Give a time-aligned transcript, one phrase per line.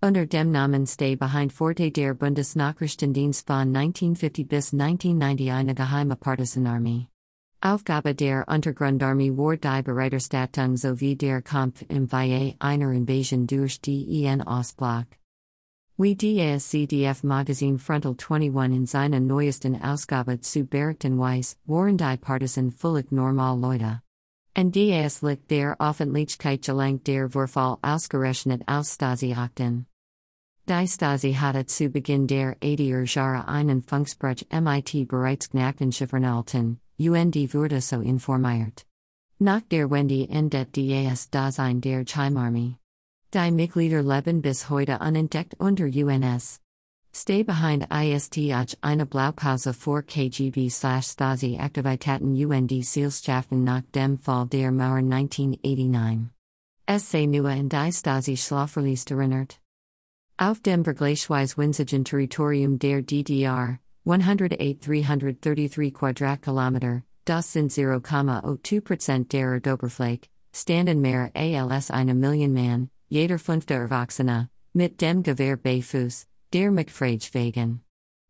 [0.00, 7.08] Unter dem Namen Stay behind Forte der Bundesnachrichtendienst von 1950 bis 1990 eine geheime Partisanarmee.
[7.60, 14.08] Aufgabe der Untergrundarmee war die Bereiterstattung sowie der Kampf im Falle einer Invasion durch den
[14.08, 15.06] EN Ostblock.
[15.96, 22.16] Wie das ZDF Magazin Frontal 21 in seiner neuesten Ausgabe zu berichten weiß, waren die
[22.18, 24.02] Partisan völlig normal Leute.
[24.56, 29.87] Und das liegt der Offenlichkeit gelangt der Vorfall ausgerechnet aus Stasi Akten.
[30.68, 37.80] Die Stasi hatte zu Beginn der 80er Jahre einen Funkspruch MIT bereits alten, UND wurde
[37.80, 38.84] so informiert.
[39.38, 42.76] Nach der Wende endet das Dasein der Cheimarmee.
[43.32, 46.60] Die Mitglieder leben bis heute unentdeckt unter UNS.
[47.14, 54.46] Stay behind ist auch eine Blaupause vor KGB Stasi Aktivitäten UND Seilschaften nach dem Fall
[54.48, 56.28] der Mauer 1989.
[56.84, 59.58] Es sei nur in die Stasi Schlafverlies erinnert.
[60.40, 71.00] Auf dem Vergleichsweise Territorium der DDR, 108 333 Quadratkilometer, das sind 0,02% der Erdoberfläche, standen
[71.00, 77.34] mehr als eine Million Mann, jeder fünfte Erwachsene, mit dem Gewehr bei Fuß, der McFrage
[77.34, 77.80] wegen.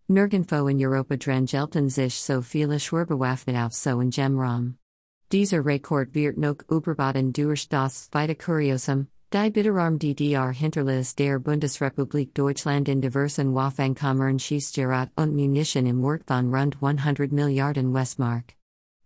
[0.08, 4.78] Nirgendwo in Europa drangelten sich so viele Schwerbewaffnet auf so in Gem Ram.
[5.30, 8.34] Dieser Rekord wird noch überboten durch das Zweite
[9.30, 16.22] die Bitterarm DDR hinterließ der Bundesrepublik Deutschland in diversen Waffenkammern Schießgerät und Munition im Wert
[16.26, 18.54] von rund 100 Milliarden Westmark.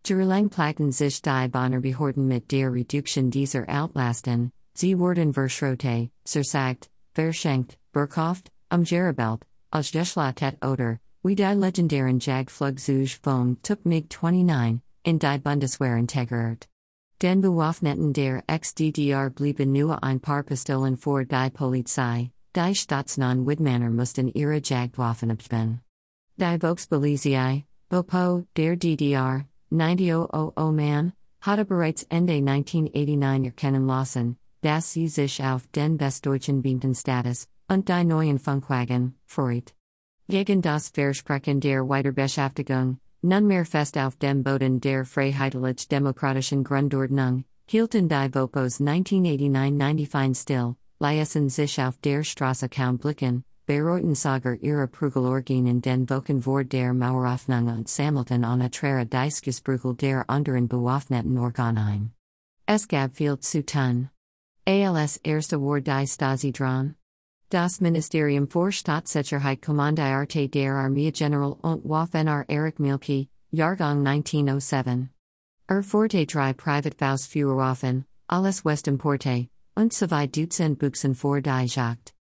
[0.06, 6.88] Jahrelang platten sich die Bonner Behörden mit der Reduktion dieser Outlasten, sie wurden verschrote, zersagt,
[7.14, 9.42] verschenkt, verkauft, umgerabelt,
[9.72, 16.68] ausgeschlachtet oder, wie die legendären Jagdflug zuge von tuk MiG 29, in die Bundeswehr integriert.
[17.22, 23.90] Den Bewaffneten der ex-DDR blieben nur ein paar Pistolen vor die Polizei, die staatsnahen Widmanner
[23.90, 25.82] mussten ihre Jagdwaffen abspielen.
[26.36, 35.06] Die Volkspolizei, VoPo, der DDR, 9000 man, hatte bereits Ende 1989 erkennen lassen, dass sie
[35.06, 39.72] sich auf den westdeutschen Beamtenstatus und die neuen Funkwagen, freut.
[40.28, 48.34] Gegen das Versprechen der Weiterbeschäftigung, nunmehr fest auf dem Boden der Freiheitlich-Demokratischen Grundordnung, hielten die
[48.34, 55.80] Vopos 1989-95 still, ließen sich auf der Straße kaum blicken, bereuten sogar ihre Prügelorgien in
[55.80, 62.10] den Wochen vor der Maueraufnung und sammelten an Trera Diskusprügel der anderen bewaffneten Organe
[62.66, 64.10] Es gab viel zu tun.
[64.66, 66.96] Als erste war die Stasi dran.
[67.52, 75.10] Das Ministerium für Staatssicherheit Kommandierte der Armee General und Waffenar Erich Mielke, Jahrgang 1907.
[75.66, 82.14] Er Forte drei Privatfaustführerwaffen, alles Westimporte, und zwei Dutzend Buchsen vor die Jagd.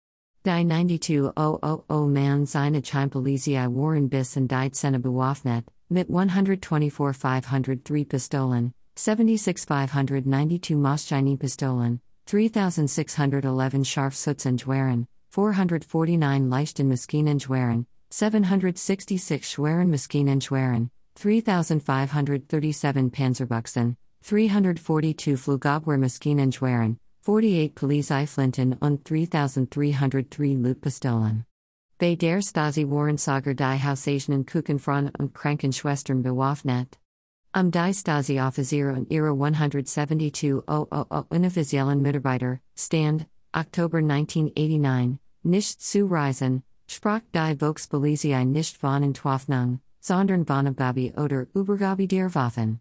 [0.48, 10.76] Die 92.000 man seine Chimpelizei waren bis in die Zene bewaffnet, mit 124.503 Pistolen, 76.592
[10.76, 20.90] Moschini Pistolen, 3,611 Scharfschützen-Gewehren, 449 leichten Maschinengewehren, 766 schweren Maschinengewehren,
[21.22, 23.96] 3,537 Panzerbüchsen,
[24.28, 31.46] 342 Flugabwehrmaschinengewehren, 48 Polizeiflinten und 3,303 Luftpistolen.
[32.00, 36.98] Bei der Stasi waren Sager die Hausagenen Kuchenfrauen und Krankenschwestern bewaffnet.
[37.52, 46.62] Am die Stasi-Offiziere und ihre 172 000 inoffiziellen Mitarbeiter, Stand, Oktober 1989, nicht zu reisen,
[46.88, 52.80] sprach die Volkspolizei nicht von Entwaffnung, sondern von Abgabe oder Übergabe der Waffen.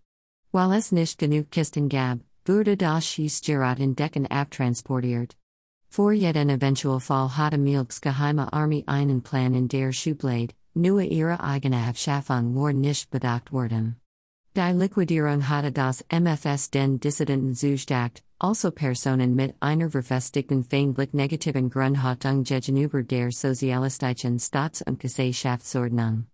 [0.52, 5.36] Weil es nicht genug Kisten gab, wurde das Schießgerät in Decken abtransportiert.
[5.88, 11.86] Vor jeden Eventualfall hatte Mielkes geheime Army einen Plan in der Schublade, nur ihre eigene
[11.88, 13.96] Abschaffung war nicht bedacht worden.
[14.54, 21.70] Die Liquidierung hatte das MFS den Dissidenten zugesagt, also Personen mit einer verfestigten feindlich negativen
[21.70, 26.26] Grundhaltung gegenüber der sozialistischen Staats- und Gesellschaftsordnung.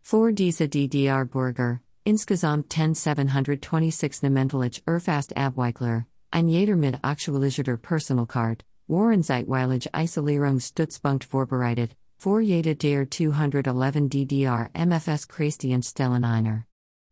[0.00, 9.90] Vor diese DDR-Bürger, insgesamt 10726 namentlich erfasst Abweichler, ein jeder mit aktualisierter Personalcard, waren zeitweilig
[9.94, 16.67] Isolierungsstützpunkt vorbereitet, vor jeder der 211 DDR MFS Christianstellen einer.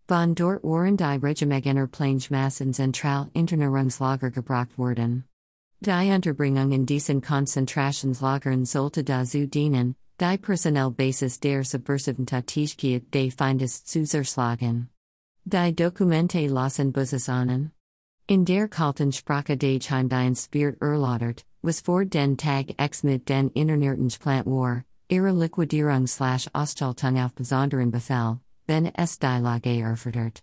[0.08, 5.24] Von dort waren die Regimegener Plangemassen zentral Internierungslager gebracht worden.
[5.80, 13.84] Die Unterbringung in diesen Konzentrationslagern sollte dazu dienen, die Personellbasis der subversiven Tätigkeit des Feindes
[13.84, 14.90] zu zerschlagen.
[15.44, 17.72] Die Dokumente lassen Buses ahnen.
[18.28, 23.50] In der kalten Sprache des Heimdienst spiert erläutert, was vor den Tag X mit den
[23.50, 30.42] Interniertensplant war, ihre Liquidierung slash Ausschaltung auf besonderen Befehl, wenn es die Lage erfordert.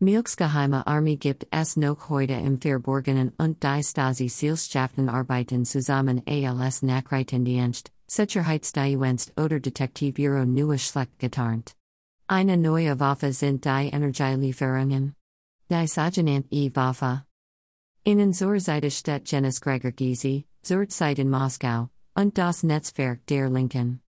[0.00, 6.82] Milchsgeheime Armee gibt es noch heute im Verborgenen und die Stasi Seilschaften arbeiten zusammen als
[6.82, 11.74] Nachrichtendienst, Sicherheitsdienst oder Detektivbüro neue Schlecht getarnt.
[12.26, 15.14] Eine neue Waffe sind die Energielieferungen.
[15.70, 17.24] Die E-Waffe.
[18.02, 23.48] Innen zur Seite steht Jens Gregor Gysi, zur Zeit in Moskau, und das Netzwerk der
[23.48, 24.03] Linken.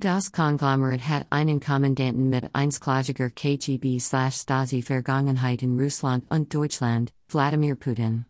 [0.00, 7.12] Das Konglomerat hat einen Kommandanten mit einsklagiger KGB slash Stasi Vergangenheit in Russland und Deutschland,
[7.28, 8.24] Wladimir Putin.